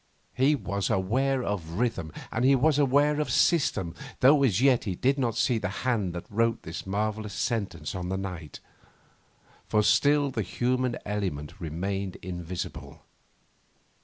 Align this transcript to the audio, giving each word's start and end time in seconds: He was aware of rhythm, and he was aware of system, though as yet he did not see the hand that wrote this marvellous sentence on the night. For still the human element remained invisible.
He 0.33 0.55
was 0.55 0.89
aware 0.89 1.43
of 1.43 1.73
rhythm, 1.77 2.11
and 2.31 2.43
he 2.43 2.55
was 2.55 2.79
aware 2.79 3.19
of 3.21 3.29
system, 3.31 3.93
though 4.19 4.41
as 4.41 4.59
yet 4.59 4.85
he 4.85 4.95
did 4.95 5.19
not 5.19 5.37
see 5.37 5.59
the 5.59 5.69
hand 5.85 6.13
that 6.15 6.25
wrote 6.27 6.63
this 6.63 6.87
marvellous 6.87 7.35
sentence 7.35 7.93
on 7.93 8.09
the 8.09 8.17
night. 8.17 8.59
For 9.67 9.83
still 9.83 10.31
the 10.31 10.41
human 10.41 10.97
element 11.05 11.53
remained 11.61 12.15
invisible. 12.23 13.03